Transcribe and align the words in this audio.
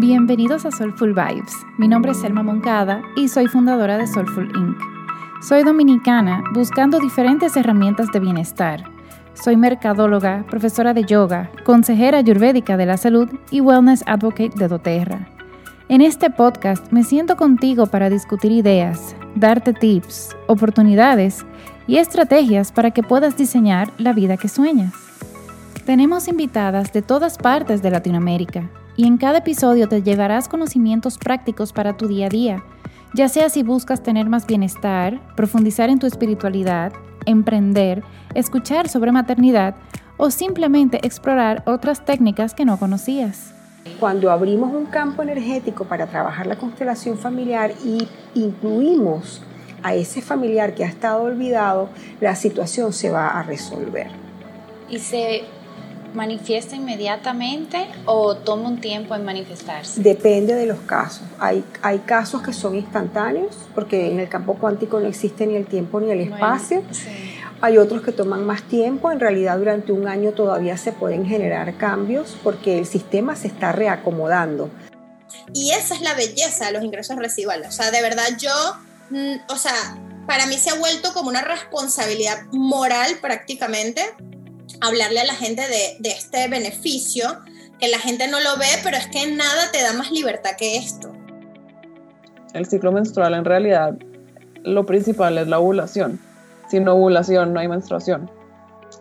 Bienvenidos 0.00 0.64
a 0.64 0.70
Soulful 0.70 1.12
Vibes. 1.12 1.54
Mi 1.76 1.86
nombre 1.86 2.12
es 2.12 2.20
Selma 2.22 2.42
Moncada 2.42 3.02
y 3.16 3.28
soy 3.28 3.48
fundadora 3.48 3.98
de 3.98 4.06
Soulful 4.06 4.50
Inc. 4.56 4.78
Soy 5.42 5.62
dominicana 5.62 6.42
buscando 6.54 6.98
diferentes 6.98 7.54
herramientas 7.54 8.10
de 8.10 8.18
bienestar. 8.18 8.82
Soy 9.34 9.58
mercadóloga, 9.58 10.46
profesora 10.48 10.94
de 10.94 11.04
yoga, 11.04 11.50
consejera 11.66 12.16
ayurvédica 12.16 12.78
de 12.78 12.86
la 12.86 12.96
salud 12.96 13.28
y 13.50 13.60
wellness 13.60 14.02
advocate 14.06 14.52
de 14.56 14.68
doTERRA. 14.68 15.28
En 15.90 16.00
este 16.00 16.30
podcast 16.30 16.90
me 16.90 17.04
siento 17.04 17.36
contigo 17.36 17.84
para 17.84 18.08
discutir 18.08 18.52
ideas, 18.52 19.14
darte 19.34 19.74
tips, 19.74 20.34
oportunidades 20.46 21.44
y 21.86 21.98
estrategias 21.98 22.72
para 22.72 22.90
que 22.92 23.02
puedas 23.02 23.36
diseñar 23.36 23.92
la 23.98 24.14
vida 24.14 24.38
que 24.38 24.48
sueñas. 24.48 24.94
Tenemos 25.84 26.26
invitadas 26.26 26.90
de 26.94 27.02
todas 27.02 27.36
partes 27.36 27.82
de 27.82 27.90
Latinoamérica 27.90 28.70
y 28.96 29.06
en 29.06 29.16
cada 29.16 29.38
episodio 29.38 29.88
te 29.88 30.02
llevarás 30.02 30.48
conocimientos 30.48 31.18
prácticos 31.18 31.72
para 31.72 31.96
tu 31.96 32.08
día 32.08 32.26
a 32.26 32.28
día, 32.28 32.64
ya 33.14 33.28
sea 33.28 33.48
si 33.48 33.62
buscas 33.62 34.02
tener 34.02 34.28
más 34.28 34.46
bienestar, 34.46 35.20
profundizar 35.36 35.90
en 35.90 35.98
tu 35.98 36.06
espiritualidad, 36.06 36.92
emprender, 37.26 38.02
escuchar 38.34 38.88
sobre 38.88 39.12
maternidad 39.12 39.74
o 40.16 40.30
simplemente 40.30 41.04
explorar 41.06 41.62
otras 41.66 42.04
técnicas 42.04 42.54
que 42.54 42.64
no 42.64 42.78
conocías. 42.78 43.54
Cuando 43.98 44.30
abrimos 44.30 44.72
un 44.72 44.86
campo 44.86 45.22
energético 45.22 45.84
para 45.84 46.06
trabajar 46.06 46.46
la 46.46 46.56
constelación 46.56 47.16
familiar 47.16 47.72
y 47.84 48.06
incluimos 48.34 49.42
a 49.82 49.94
ese 49.94 50.20
familiar 50.20 50.74
que 50.74 50.84
ha 50.84 50.88
estado 50.88 51.22
olvidado, 51.22 51.88
la 52.20 52.34
situación 52.36 52.92
se 52.92 53.10
va 53.10 53.28
a 53.28 53.42
resolver. 53.42 54.08
Y 54.90 54.98
se 54.98 55.44
manifiesta 56.14 56.76
inmediatamente 56.76 57.86
o 58.06 58.36
toma 58.36 58.68
un 58.68 58.80
tiempo 58.80 59.14
en 59.14 59.24
manifestarse? 59.24 60.00
Depende 60.02 60.54
de 60.54 60.66
los 60.66 60.80
casos. 60.80 61.22
Hay, 61.38 61.64
hay 61.82 61.98
casos 62.00 62.42
que 62.42 62.52
son 62.52 62.74
instantáneos, 62.74 63.56
porque 63.74 64.10
en 64.10 64.20
el 64.20 64.28
campo 64.28 64.54
cuántico 64.54 65.00
no 65.00 65.06
existe 65.06 65.46
ni 65.46 65.56
el 65.56 65.66
tiempo 65.66 66.00
ni 66.00 66.10
el 66.10 66.20
espacio. 66.20 66.82
Hay 67.62 67.76
otros 67.76 68.02
que 68.02 68.12
toman 68.12 68.46
más 68.46 68.62
tiempo, 68.62 69.10
en 69.10 69.20
realidad 69.20 69.58
durante 69.58 69.92
un 69.92 70.08
año 70.08 70.32
todavía 70.32 70.78
se 70.78 70.92
pueden 70.92 71.26
generar 71.26 71.76
cambios 71.76 72.36
porque 72.42 72.78
el 72.78 72.86
sistema 72.86 73.36
se 73.36 73.48
está 73.48 73.72
reacomodando. 73.72 74.70
Y 75.52 75.72
esa 75.72 75.94
es 75.94 76.00
la 76.00 76.14
belleza 76.14 76.66
de 76.66 76.72
los 76.72 76.82
ingresos 76.82 77.16
residuales. 77.16 77.68
O 77.68 77.72
sea, 77.72 77.90
de 77.90 78.00
verdad 78.00 78.28
yo, 78.38 78.50
mm, 79.10 79.52
o 79.52 79.56
sea, 79.56 79.74
para 80.26 80.46
mí 80.46 80.56
se 80.56 80.70
ha 80.70 80.74
vuelto 80.74 81.12
como 81.12 81.28
una 81.28 81.42
responsabilidad 81.42 82.42
moral 82.52 83.18
prácticamente 83.20 84.02
hablarle 84.80 85.20
a 85.20 85.24
la 85.24 85.34
gente 85.34 85.62
de, 85.62 86.10
este 86.10 86.48
beneficio, 86.48 87.24
que 87.78 87.88
la 87.88 87.98
gente 87.98 88.28
no 88.28 88.40
lo 88.40 88.56
ve, 88.58 88.66
pero 88.82 88.96
es 88.96 89.06
que 89.06 89.26
nada 89.34 89.70
te 89.72 89.82
da 89.82 89.92
más 89.92 90.10
libertad 90.10 90.50
que 90.58 90.76
esto. 90.76 91.12
El 92.52 92.66
ciclo 92.66 92.92
menstrual 92.92 93.34
en 93.34 93.44
realidad 93.44 93.96
lo 94.64 94.84
principal 94.86 95.38
es 95.38 95.48
la 95.48 95.58
ovulación. 95.58 96.18
Sin 96.68 96.86
ovulación 96.88 97.52
no 97.52 97.60
hay 97.60 97.68
menstruación. 97.68 98.30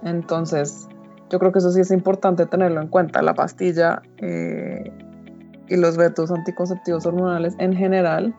Entonces, 0.03 0.87
yo 1.29 1.39
creo 1.39 1.51
que 1.51 1.59
eso 1.59 1.71
sí 1.71 1.81
es 1.81 1.91
importante 1.91 2.45
tenerlo 2.45 2.81
en 2.81 2.87
cuenta. 2.87 3.21
La 3.21 3.33
pastilla 3.33 4.01
eh, 4.17 4.91
y 5.67 5.75
los 5.75 5.97
métodos 5.97 6.31
anticonceptivos 6.31 7.05
hormonales 7.05 7.55
en 7.59 7.75
general, 7.75 8.33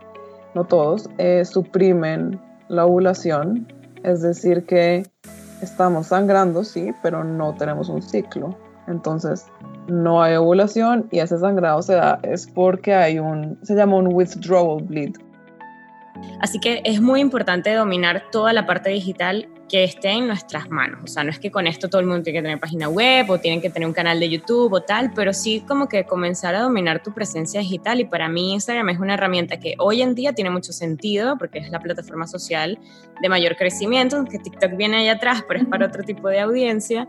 no 0.54 0.64
todos, 0.64 1.08
eh, 1.18 1.44
suprimen 1.44 2.40
la 2.68 2.86
ovulación. 2.86 3.72
Es 4.02 4.22
decir, 4.22 4.64
que 4.64 5.04
estamos 5.62 6.08
sangrando, 6.08 6.64
sí, 6.64 6.92
pero 7.02 7.24
no 7.24 7.54
tenemos 7.54 7.88
un 7.88 8.02
ciclo. 8.02 8.56
Entonces, 8.86 9.46
no 9.88 10.22
hay 10.22 10.36
ovulación 10.36 11.06
y 11.10 11.20
ese 11.20 11.38
sangrado 11.38 11.82
se 11.82 11.94
da 11.94 12.18
es 12.22 12.46
porque 12.46 12.94
hay 12.94 13.18
un, 13.18 13.58
se 13.62 13.74
llama 13.74 13.96
un 13.96 14.12
withdrawal 14.12 14.82
bleed. 14.82 15.16
Así 16.40 16.58
que 16.58 16.82
es 16.84 17.00
muy 17.00 17.20
importante 17.20 17.72
dominar 17.72 18.24
toda 18.30 18.52
la 18.52 18.66
parte 18.66 18.90
digital 18.90 19.48
que 19.68 19.84
esté 19.84 20.10
en 20.10 20.26
nuestras 20.26 20.68
manos. 20.68 21.00
O 21.04 21.06
sea, 21.06 21.22
no 21.22 21.30
es 21.30 21.38
que 21.38 21.52
con 21.52 21.68
esto 21.68 21.88
todo 21.88 22.00
el 22.00 22.06
mundo 22.06 22.24
tiene 22.24 22.40
que 22.40 22.42
tener 22.42 22.58
página 22.58 22.88
web 22.88 23.30
o 23.30 23.38
tienen 23.38 23.60
que 23.60 23.70
tener 23.70 23.86
un 23.86 23.94
canal 23.94 24.18
de 24.18 24.28
YouTube 24.28 24.72
o 24.72 24.80
tal, 24.80 25.12
pero 25.14 25.32
sí 25.32 25.60
como 25.66 25.88
que 25.88 26.04
comenzar 26.04 26.56
a 26.56 26.62
dominar 26.62 27.02
tu 27.02 27.14
presencia 27.14 27.60
digital. 27.60 28.00
Y 28.00 28.04
para 28.04 28.28
mí 28.28 28.52
Instagram 28.52 28.88
es 28.88 28.98
una 28.98 29.14
herramienta 29.14 29.60
que 29.60 29.76
hoy 29.78 30.02
en 30.02 30.16
día 30.16 30.32
tiene 30.32 30.50
mucho 30.50 30.72
sentido 30.72 31.38
porque 31.38 31.60
es 31.60 31.70
la 31.70 31.78
plataforma 31.78 32.26
social 32.26 32.78
de 33.22 33.28
mayor 33.28 33.56
crecimiento, 33.56 34.16
aunque 34.16 34.38
TikTok 34.40 34.76
viene 34.76 34.96
ahí 34.96 35.08
atrás, 35.08 35.44
pero 35.46 35.60
es 35.60 35.66
para 35.66 35.86
otro 35.86 36.02
tipo 36.02 36.28
de 36.28 36.40
audiencia. 36.40 37.08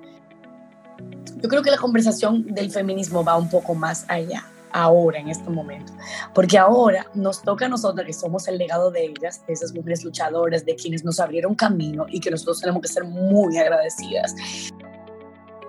Yo 1.42 1.50
creo 1.50 1.64
que 1.64 1.72
la 1.72 1.78
conversación 1.78 2.46
del 2.54 2.70
feminismo 2.70 3.24
va 3.24 3.36
un 3.38 3.50
poco 3.50 3.74
más 3.74 4.06
allá 4.08 4.51
ahora, 4.74 5.20
en 5.20 5.30
este 5.30 5.50
momento. 5.50 5.94
Porque 6.34 6.58
ahora 6.58 7.06
nos 7.14 7.42
toca 7.42 7.66
a 7.66 7.70
nosotros, 7.70 8.06
que 8.06 8.14
somos 8.14 8.48
el 8.48 8.58
legado 8.58 8.92
de 8.92 9.06
ellas, 9.06 9.46
de 9.48 9.54
esas 9.54 9.74
mujeres 9.74 10.04
luchadoras, 10.04 10.66
de 10.66 10.76
quienes 10.76 11.04
nos 11.04 11.20
abrieron 11.20 11.56
camino 11.56 12.06
y 12.10 12.20
que 12.20 12.32
nosotros 12.32 12.60
tenemos 12.62 12.82
que 12.82 12.88
ser 12.88 13.04
muy 13.04 13.58
agradecidas. 13.58 14.36